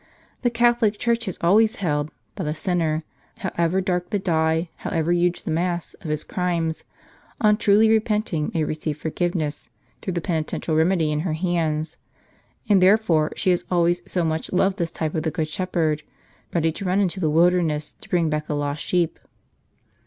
The 0.41 0.49
Catholic 0.49 0.97
Church 0.97 1.25
has 1.25 1.37
always 1.41 1.75
held, 1.75 2.09
that 2.35 2.47
a 2.47 2.55
sinner, 2.55 3.03
however 3.37 3.81
dark 3.81 4.09
the 4.09 4.17
dye, 4.17 4.67
however 4.77 5.11
huge 5.13 5.43
the 5.43 5.51
mass, 5.51 5.93
of 5.93 6.09
his 6.09 6.23
crimes, 6.23 6.83
on 7.39 7.55
truly 7.55 7.87
repenting, 7.87 8.49
may 8.51 8.63
receive 8.63 8.97
forgive 8.97 9.35
ness, 9.35 9.69
through 10.01 10.13
the 10.15 10.19
penitential 10.19 10.75
remedy 10.75 11.09
left 11.09 11.13
in 11.19 11.19
her 11.19 11.33
hands. 11.33 11.97
And, 12.67 12.79
w 12.79 12.79
therefore, 12.81 13.31
she 13.35 13.51
has 13.51 13.63
always 13.69 14.01
so 14.11 14.23
much 14.23 14.51
loved 14.51 14.77
this 14.77 14.89
type 14.89 15.13
of 15.13 15.21
the 15.21 15.29
Good 15.29 15.49
Shepherd, 15.49 16.01
ready 16.51 16.71
to 16.71 16.85
run 16.85 16.99
into 16.99 17.19
the 17.19 17.29
wilderness, 17.29 17.93
to 18.01 18.09
bring 18.09 18.27
back 18.27 18.49
a 18.49 18.55
lost 18.55 18.83
sheep." 18.83 19.19